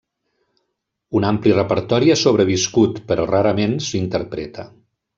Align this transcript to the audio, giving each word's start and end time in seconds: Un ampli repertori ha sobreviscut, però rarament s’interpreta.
Un 1.19 1.27
ampli 1.33 1.53
repertori 1.59 2.09
ha 2.13 2.17
sobreviscut, 2.23 3.01
però 3.13 3.31
rarament 3.33 3.81
s’interpreta. 3.91 4.71